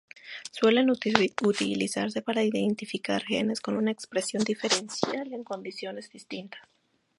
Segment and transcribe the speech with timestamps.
[0.51, 6.63] Suelen utilizarse para identificar genes con una expresión diferencial en condiciones distintas.